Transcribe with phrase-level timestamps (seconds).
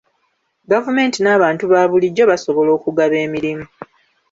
[0.71, 3.65] Gavumenti n'abantu ba bulijjo basobola okugaba emirimu.